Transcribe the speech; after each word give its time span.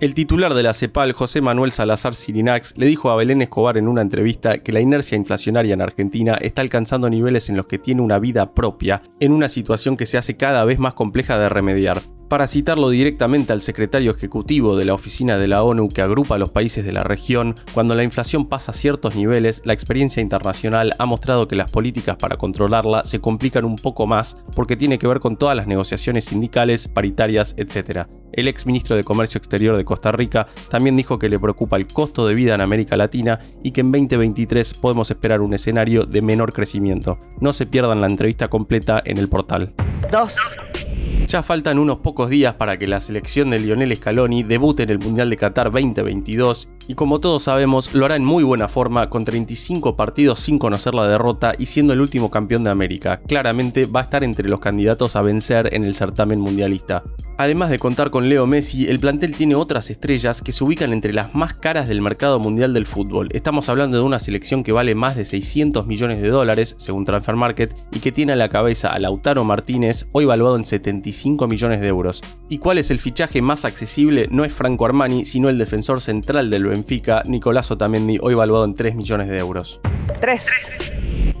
El 0.00 0.14
titular 0.14 0.54
de 0.54 0.62
la 0.62 0.72
CEPAL, 0.72 1.12
José 1.12 1.42
Manuel 1.42 1.72
Salazar 1.72 2.14
Sirinax, 2.14 2.78
le 2.78 2.86
dijo 2.86 3.10
a 3.10 3.16
Belén 3.16 3.42
Escobar 3.42 3.76
en 3.76 3.86
una 3.86 4.00
entrevista 4.00 4.56
que 4.56 4.72
la 4.72 4.80
inercia 4.80 5.14
inflacionaria 5.14 5.74
en 5.74 5.82
Argentina 5.82 6.38
está 6.40 6.62
alcanzando 6.62 7.10
niveles 7.10 7.50
en 7.50 7.58
los 7.58 7.66
que 7.66 7.78
tiene 7.78 8.00
una 8.00 8.18
vida 8.18 8.54
propia, 8.54 9.02
en 9.20 9.32
una 9.32 9.50
situación 9.50 9.98
que 9.98 10.06
se 10.06 10.16
hace 10.16 10.38
cada 10.38 10.64
vez 10.64 10.78
más 10.78 10.94
compleja 10.94 11.36
de 11.36 11.50
remediar. 11.50 12.00
Para 12.30 12.46
citarlo 12.46 12.90
directamente 12.90 13.52
al 13.52 13.60
secretario 13.60 14.12
ejecutivo 14.12 14.76
de 14.76 14.84
la 14.84 14.94
oficina 14.94 15.36
de 15.36 15.48
la 15.48 15.64
ONU 15.64 15.88
que 15.88 16.00
agrupa 16.00 16.36
a 16.36 16.38
los 16.38 16.50
países 16.50 16.84
de 16.84 16.92
la 16.92 17.02
región, 17.02 17.56
cuando 17.74 17.96
la 17.96 18.04
inflación 18.04 18.46
pasa 18.46 18.72
ciertos 18.72 19.16
niveles, 19.16 19.62
la 19.64 19.72
experiencia 19.72 20.22
internacional 20.22 20.94
ha 20.96 21.06
mostrado 21.06 21.48
que 21.48 21.56
las 21.56 21.72
políticas 21.72 22.18
para 22.18 22.36
controlarla 22.36 23.02
se 23.02 23.20
complican 23.20 23.64
un 23.64 23.74
poco 23.74 24.06
más 24.06 24.36
porque 24.54 24.76
tiene 24.76 24.96
que 24.96 25.08
ver 25.08 25.18
con 25.18 25.38
todas 25.38 25.56
las 25.56 25.66
negociaciones 25.66 26.26
sindicales, 26.26 26.86
paritarias, 26.86 27.56
etc. 27.56 28.06
El 28.32 28.46
ex 28.46 28.64
ministro 28.64 28.94
de 28.94 29.02
Comercio 29.02 29.38
Exterior 29.38 29.76
de 29.76 29.84
Costa 29.84 30.12
Rica 30.12 30.46
también 30.68 30.96
dijo 30.96 31.18
que 31.18 31.28
le 31.28 31.40
preocupa 31.40 31.78
el 31.78 31.88
costo 31.88 32.28
de 32.28 32.34
vida 32.34 32.54
en 32.54 32.60
América 32.60 32.96
Latina 32.96 33.40
y 33.64 33.72
que 33.72 33.80
en 33.80 33.90
2023 33.90 34.74
podemos 34.74 35.10
esperar 35.10 35.40
un 35.40 35.52
escenario 35.52 36.04
de 36.04 36.22
menor 36.22 36.52
crecimiento. 36.52 37.18
No 37.40 37.52
se 37.52 37.66
pierdan 37.66 38.00
la 38.00 38.06
entrevista 38.06 38.46
completa 38.46 39.02
en 39.04 39.18
el 39.18 39.28
portal. 39.28 39.74
2. 40.12 40.69
Ya 41.26 41.42
faltan 41.42 41.78
unos 41.78 41.98
pocos 41.98 42.28
días 42.28 42.54
para 42.54 42.76
que 42.76 42.88
la 42.88 43.00
selección 43.00 43.50
de 43.50 43.60
Lionel 43.60 43.96
Scaloni 43.96 44.42
debute 44.42 44.82
en 44.82 44.90
el 44.90 44.98
Mundial 44.98 45.30
de 45.30 45.36
Qatar 45.36 45.70
2022 45.70 46.68
y 46.90 46.94
como 46.96 47.20
todos 47.20 47.44
sabemos 47.44 47.94
lo 47.94 48.04
hará 48.04 48.16
en 48.16 48.24
muy 48.24 48.42
buena 48.42 48.66
forma 48.66 49.08
con 49.10 49.24
35 49.24 49.94
partidos 49.94 50.40
sin 50.40 50.58
conocer 50.58 50.92
la 50.92 51.06
derrota 51.06 51.52
y 51.56 51.66
siendo 51.66 51.92
el 51.92 52.00
último 52.00 52.32
campeón 52.32 52.64
de 52.64 52.70
América. 52.70 53.20
Claramente 53.28 53.86
va 53.86 54.00
a 54.00 54.02
estar 54.02 54.24
entre 54.24 54.48
los 54.48 54.58
candidatos 54.58 55.14
a 55.14 55.22
vencer 55.22 55.72
en 55.72 55.84
el 55.84 55.94
certamen 55.94 56.40
mundialista. 56.40 57.04
Además 57.40 57.70
de 57.70 57.78
contar 57.78 58.10
con 58.10 58.28
Leo 58.28 58.46
Messi, 58.46 58.86
el 58.88 59.00
plantel 59.00 59.34
tiene 59.34 59.54
otras 59.54 59.88
estrellas 59.88 60.42
que 60.42 60.52
se 60.52 60.62
ubican 60.62 60.92
entre 60.92 61.14
las 61.14 61.34
más 61.34 61.54
caras 61.54 61.88
del 61.88 62.02
mercado 62.02 62.38
mundial 62.38 62.74
del 62.74 62.84
fútbol. 62.84 63.30
Estamos 63.32 63.70
hablando 63.70 63.96
de 63.96 64.02
una 64.02 64.20
selección 64.20 64.62
que 64.62 64.72
vale 64.72 64.94
más 64.94 65.16
de 65.16 65.24
600 65.24 65.86
millones 65.86 66.20
de 66.20 66.28
dólares, 66.28 66.74
según 66.76 67.06
Transfer 67.06 67.36
Market, 67.36 67.74
y 67.92 68.00
que 68.00 68.12
tiene 68.12 68.34
a 68.34 68.36
la 68.36 68.50
cabeza 68.50 68.92
a 68.92 68.98
Lautaro 68.98 69.42
Martínez, 69.44 70.06
hoy 70.12 70.26
valuado 70.26 70.56
en 70.56 70.66
75 70.66 71.48
millones 71.48 71.80
de 71.80 71.88
euros. 71.88 72.20
¿Y 72.50 72.58
cuál 72.58 72.76
es 72.76 72.90
el 72.90 72.98
fichaje 72.98 73.40
más 73.40 73.64
accesible? 73.64 74.28
No 74.30 74.44
es 74.44 74.52
Franco 74.52 74.84
Armani, 74.84 75.24
sino 75.24 75.48
el 75.48 75.56
defensor 75.56 76.02
central 76.02 76.50
del 76.50 76.64
Benfica, 76.80 77.22
Nicolás 77.26 77.70
Otamendi, 77.70 78.16
hoy 78.22 78.32
valuado 78.32 78.64
en 78.64 78.72
3 78.72 78.94
millones 78.94 79.28
de 79.28 79.36
euros. 79.36 79.82
3. 80.18 80.46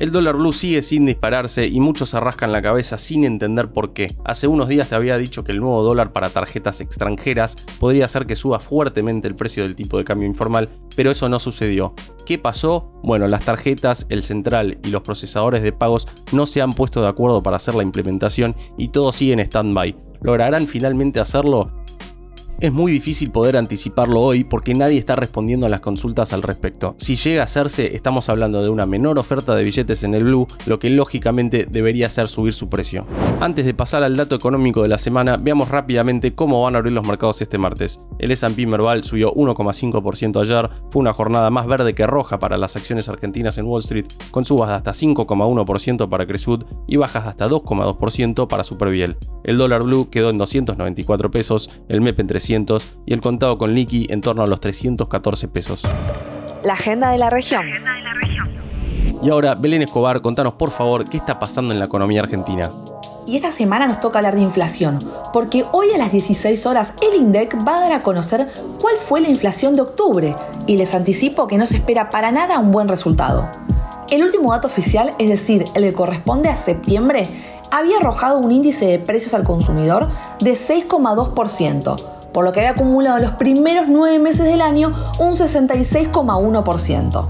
El 0.00 0.10
dólar 0.10 0.34
blue 0.34 0.52
sigue 0.52 0.82
sin 0.82 1.06
dispararse 1.06 1.68
y 1.68 1.78
muchos 1.78 2.10
se 2.10 2.18
rascan 2.18 2.50
la 2.50 2.60
cabeza 2.60 2.98
sin 2.98 3.22
entender 3.22 3.70
por 3.70 3.92
qué. 3.92 4.16
Hace 4.24 4.48
unos 4.48 4.66
días 4.66 4.88
te 4.88 4.96
había 4.96 5.16
dicho 5.16 5.44
que 5.44 5.52
el 5.52 5.60
nuevo 5.60 5.84
dólar 5.84 6.12
para 6.12 6.30
tarjetas 6.30 6.80
extranjeras 6.80 7.54
podría 7.78 8.06
hacer 8.06 8.26
que 8.26 8.34
suba 8.34 8.58
fuertemente 8.58 9.28
el 9.28 9.36
precio 9.36 9.62
del 9.62 9.76
tipo 9.76 9.96
de 9.96 10.04
cambio 10.04 10.26
informal, 10.26 10.68
pero 10.96 11.12
eso 11.12 11.28
no 11.28 11.38
sucedió. 11.38 11.94
¿Qué 12.26 12.36
pasó? 12.36 12.90
Bueno, 13.04 13.28
las 13.28 13.44
tarjetas, 13.44 14.06
el 14.08 14.24
central 14.24 14.78
y 14.82 14.90
los 14.90 15.02
procesadores 15.02 15.62
de 15.62 15.72
pagos 15.72 16.08
no 16.32 16.46
se 16.46 16.62
han 16.62 16.72
puesto 16.72 17.00
de 17.00 17.08
acuerdo 17.08 17.44
para 17.44 17.58
hacer 17.58 17.76
la 17.76 17.84
implementación 17.84 18.56
y 18.76 18.88
todo 18.88 19.12
sigue 19.12 19.34
en 19.34 19.40
stand-by. 19.40 19.94
¿Lograrán 20.20 20.66
finalmente 20.66 21.20
hacerlo? 21.20 21.77
Es 22.60 22.72
muy 22.72 22.90
difícil 22.90 23.30
poder 23.30 23.56
anticiparlo 23.56 24.20
hoy 24.20 24.42
porque 24.42 24.74
nadie 24.74 24.98
está 24.98 25.14
respondiendo 25.14 25.66
a 25.66 25.68
las 25.68 25.78
consultas 25.78 26.32
al 26.32 26.42
respecto. 26.42 26.96
Si 26.98 27.14
llega 27.14 27.42
a 27.42 27.44
hacerse, 27.44 27.94
estamos 27.94 28.28
hablando 28.28 28.60
de 28.64 28.68
una 28.68 28.84
menor 28.84 29.20
oferta 29.20 29.54
de 29.54 29.62
billetes 29.62 30.02
en 30.02 30.12
el 30.12 30.24
Blue, 30.24 30.48
lo 30.66 30.80
que 30.80 30.90
lógicamente 30.90 31.68
debería 31.70 32.06
hacer 32.06 32.26
subir 32.26 32.52
su 32.52 32.68
precio. 32.68 33.06
Antes 33.40 33.64
de 33.64 33.74
pasar 33.74 34.02
al 34.02 34.16
dato 34.16 34.34
económico 34.34 34.82
de 34.82 34.88
la 34.88 34.98
semana, 34.98 35.36
veamos 35.36 35.68
rápidamente 35.68 36.34
cómo 36.34 36.64
van 36.64 36.74
a 36.74 36.78
abrir 36.78 36.94
los 36.94 37.06
mercados 37.06 37.40
este 37.40 37.58
martes. 37.58 38.00
El 38.18 38.32
S&P 38.32 38.66
Merval 38.66 39.04
subió 39.04 39.32
1,5% 39.34 40.42
ayer, 40.42 40.68
fue 40.90 40.98
una 40.98 41.12
jornada 41.12 41.50
más 41.50 41.68
verde 41.68 41.94
que 41.94 42.08
roja 42.08 42.40
para 42.40 42.58
las 42.58 42.74
acciones 42.74 43.08
argentinas 43.08 43.56
en 43.58 43.66
Wall 43.66 43.82
Street, 43.82 44.06
con 44.32 44.44
subas 44.44 44.70
de 44.70 44.74
hasta 44.74 44.90
5,1% 44.90 46.08
para 46.08 46.26
Cresud 46.26 46.64
y 46.88 46.96
bajas 46.96 47.22
de 47.22 47.30
hasta 47.30 47.48
2,2% 47.48 48.48
para 48.48 48.64
Superviel. 48.64 49.16
El 49.44 49.58
dólar 49.58 49.84
blue 49.84 50.10
quedó 50.10 50.30
en 50.30 50.38
294 50.38 51.30
pesos, 51.30 51.70
el 51.88 52.00
MEP 52.00 52.18
en 52.18 52.26
300 52.26 52.47
y 52.48 53.12
el 53.12 53.20
contado 53.20 53.58
con 53.58 53.74
liqui 53.74 54.06
en 54.10 54.20
torno 54.20 54.42
a 54.42 54.46
los 54.46 54.60
314 54.60 55.48
pesos. 55.48 55.82
La 56.64 56.72
agenda 56.72 57.10
de 57.10 57.18
la 57.18 57.28
región. 57.28 57.66
Y 59.22 59.30
ahora, 59.30 59.54
Belén 59.54 59.82
Escobar, 59.82 60.22
contanos 60.22 60.54
por 60.54 60.70
favor 60.70 61.04
qué 61.04 61.16
está 61.16 61.38
pasando 61.38 61.74
en 61.74 61.78
la 61.78 61.86
economía 61.86 62.20
argentina. 62.20 62.70
Y 63.26 63.36
esta 63.36 63.52
semana 63.52 63.86
nos 63.86 64.00
toca 64.00 64.20
hablar 64.20 64.36
de 64.36 64.40
inflación, 64.40 64.98
porque 65.34 65.64
hoy 65.72 65.90
a 65.92 65.98
las 65.98 66.12
16 66.12 66.64
horas 66.64 66.94
el 67.02 67.20
INDEC 67.20 67.58
va 67.66 67.76
a 67.76 67.80
dar 67.80 67.92
a 67.92 68.00
conocer 68.00 68.48
cuál 68.80 68.96
fue 68.96 69.20
la 69.20 69.28
inflación 69.28 69.76
de 69.76 69.82
octubre, 69.82 70.34
y 70.66 70.76
les 70.76 70.94
anticipo 70.94 71.46
que 71.46 71.58
no 71.58 71.66
se 71.66 71.76
espera 71.76 72.08
para 72.08 72.32
nada 72.32 72.58
un 72.58 72.72
buen 72.72 72.88
resultado. 72.88 73.50
El 74.10 74.22
último 74.22 74.52
dato 74.52 74.68
oficial, 74.68 75.12
es 75.18 75.28
decir, 75.28 75.64
el 75.74 75.82
que 75.82 75.92
corresponde 75.92 76.48
a 76.48 76.56
septiembre, 76.56 77.24
había 77.70 77.98
arrojado 77.98 78.38
un 78.38 78.50
índice 78.50 78.86
de 78.86 78.98
precios 78.98 79.34
al 79.34 79.42
consumidor 79.42 80.08
de 80.40 80.52
6,2%, 80.52 82.17
por 82.38 82.44
lo 82.44 82.52
que 82.52 82.60
había 82.60 82.70
acumulado 82.70 83.18
los 83.18 83.32
primeros 83.32 83.88
nueve 83.88 84.20
meses 84.20 84.46
del 84.46 84.60
año 84.60 84.94
un 85.18 85.32
66,1%. 85.32 87.26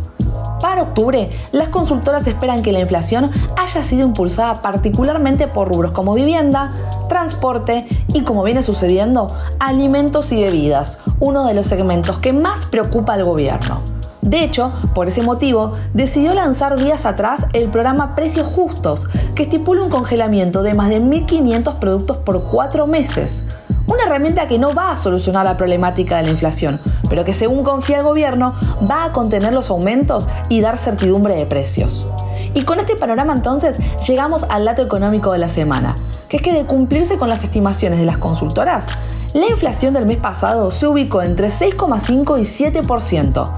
Para 0.61 0.83
octubre, 0.83 1.31
las 1.51 1.71
consultoras 1.71 2.27
esperan 2.27 2.63
que 2.63 2.73
la 2.73 2.81
inflación 2.81 3.31
haya 3.57 3.83
sido 3.83 4.07
impulsada 4.07 4.61
particularmente 4.61 5.49
por 5.49 5.73
rubros 5.73 5.93
como 5.93 6.13
vivienda, 6.13 6.75
transporte 7.09 7.87
y, 8.13 8.21
como 8.21 8.43
viene 8.43 8.63
sucediendo, 8.63 9.35
alimentos 9.59 10.31
y 10.31 10.43
bebidas, 10.43 10.99
uno 11.21 11.47
de 11.47 11.55
los 11.55 11.67
segmentos 11.67 12.19
que 12.19 12.35
más 12.35 12.67
preocupa 12.67 13.15
al 13.15 13.25
gobierno. 13.25 13.81
De 14.21 14.45
hecho, 14.45 14.75
por 14.95 15.09
ese 15.09 15.23
motivo, 15.23 15.73
decidió 15.95 16.35
lanzar 16.35 16.77
días 16.77 17.07
atrás 17.07 17.47
el 17.55 17.71
programa 17.71 18.15
Precios 18.15 18.47
Justos, 18.55 19.07
que 19.35 19.45
estipula 19.45 19.81
un 19.81 19.89
congelamiento 19.89 20.63
de 20.63 20.75
más 20.75 20.91
de 20.91 21.01
1.500 21.01 21.77
productos 21.77 22.19
por 22.19 22.43
cuatro 22.43 22.87
meses. 22.87 23.43
Una 23.89 24.05
herramienta 24.05 24.49
que 24.49 24.59
no 24.59 24.75
va 24.75 24.93
a 24.93 24.97
solucionar 24.97 25.47
la 25.47 25.57
problemática 25.57 26.19
de 26.19 26.25
la 26.25 26.31
inflación, 26.31 26.79
pero 27.09 27.25
que 27.25 27.33
según 27.33 27.65
confía 27.65 27.99
el 27.99 28.03
gobierno 28.03 28.55
va 28.89 29.05
a 29.05 29.13
contener 29.13 29.55
los 29.55 29.71
aumentos 29.71 30.29
y 30.51 30.61
dar 30.61 30.77
certidumbre 30.77 31.35
de 31.35 31.47
precios. 31.47 32.07
Y 32.53 32.65
con 32.65 32.81
este 32.81 32.97
panorama 32.97 33.33
entonces 33.33 33.77
llegamos 34.07 34.45
al 34.51 34.67
dato 34.67 34.83
económico 34.83 35.33
de 35.33 35.39
la 35.39 35.49
semana, 35.49 35.97
que 36.29 36.37
es 36.37 36.43
que 36.43 36.53
de 36.53 36.67
cumplirse 36.67 37.17
con 37.17 37.31
las 37.31 37.43
estimaciones 37.43 37.99
de 37.99 38.05
las 38.05 38.19
consultoras, 38.19 38.87
la 39.33 39.47
inflación 39.47 39.95
del 39.95 40.05
mes 40.05 40.19
pasado 40.19 40.71
se 40.71 40.87
ubicó 40.87 41.23
entre 41.23 41.49
6,5 41.49 42.39
y 42.39 42.83
7%, 42.83 43.51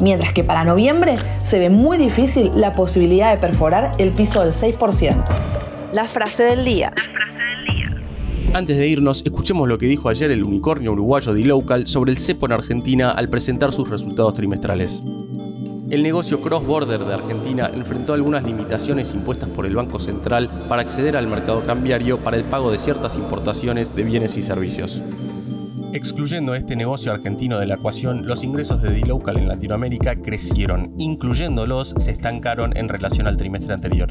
mientras 0.00 0.32
que 0.32 0.44
para 0.44 0.64
noviembre 0.64 1.16
se 1.42 1.58
ve 1.58 1.68
muy 1.68 1.98
difícil 1.98 2.52
la 2.54 2.72
posibilidad 2.72 3.30
de 3.30 3.36
perforar 3.36 3.90
el 3.98 4.12
piso 4.12 4.40
del 4.40 4.52
6%. 4.52 5.24
La 5.92 6.04
frase 6.06 6.42
del 6.42 6.64
día. 6.64 6.92
Antes 8.54 8.78
de 8.78 8.86
irnos, 8.86 9.22
escuchemos 9.24 9.68
lo 9.68 9.78
que 9.78 9.86
dijo 9.86 10.08
ayer 10.08 10.30
el 10.30 10.44
unicornio 10.44 10.92
uruguayo 10.92 11.34
D-Local 11.34 11.88
sobre 11.88 12.12
el 12.12 12.18
cepo 12.18 12.46
en 12.46 12.52
Argentina 12.52 13.10
al 13.10 13.28
presentar 13.28 13.72
sus 13.72 13.90
resultados 13.90 14.34
trimestrales. 14.34 15.02
El 15.90 16.04
negocio 16.04 16.40
cross-border 16.40 17.04
de 17.04 17.14
Argentina 17.14 17.68
enfrentó 17.74 18.12
algunas 18.12 18.44
limitaciones 18.44 19.12
impuestas 19.12 19.48
por 19.48 19.66
el 19.66 19.74
Banco 19.74 19.98
Central 19.98 20.66
para 20.68 20.82
acceder 20.82 21.16
al 21.16 21.26
mercado 21.26 21.64
cambiario 21.64 22.22
para 22.22 22.36
el 22.36 22.44
pago 22.44 22.70
de 22.70 22.78
ciertas 22.78 23.16
importaciones 23.16 23.92
de 23.96 24.04
bienes 24.04 24.36
y 24.36 24.42
servicios. 24.42 25.02
Excluyendo 25.92 26.54
este 26.54 26.76
negocio 26.76 27.10
argentino 27.10 27.58
de 27.58 27.66
la 27.66 27.74
ecuación, 27.74 28.24
los 28.24 28.44
ingresos 28.44 28.80
de 28.80 28.90
D-Local 28.90 29.36
en 29.36 29.48
Latinoamérica 29.48 30.14
crecieron, 30.22 30.94
incluyéndolos 30.96 31.92
se 31.98 32.12
estancaron 32.12 32.76
en 32.76 32.88
relación 32.88 33.26
al 33.26 33.36
trimestre 33.36 33.74
anterior. 33.74 34.10